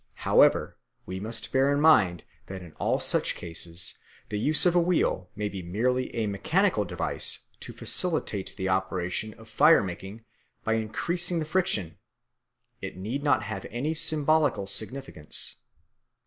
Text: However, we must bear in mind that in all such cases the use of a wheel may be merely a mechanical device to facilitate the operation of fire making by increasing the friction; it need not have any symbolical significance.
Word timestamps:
However, 0.25 0.79
we 1.05 1.19
must 1.19 1.51
bear 1.51 1.71
in 1.71 1.79
mind 1.79 2.23
that 2.47 2.63
in 2.63 2.71
all 2.77 2.99
such 2.99 3.35
cases 3.35 3.99
the 4.29 4.39
use 4.39 4.65
of 4.65 4.73
a 4.73 4.79
wheel 4.81 5.29
may 5.35 5.47
be 5.47 5.61
merely 5.61 6.11
a 6.15 6.25
mechanical 6.25 6.85
device 6.85 7.41
to 7.59 7.71
facilitate 7.71 8.55
the 8.57 8.67
operation 8.67 9.35
of 9.35 9.47
fire 9.47 9.83
making 9.83 10.25
by 10.63 10.73
increasing 10.73 11.37
the 11.37 11.45
friction; 11.45 11.99
it 12.81 12.97
need 12.97 13.21
not 13.21 13.43
have 13.43 13.67
any 13.69 13.93
symbolical 13.93 14.65
significance. 14.65 15.57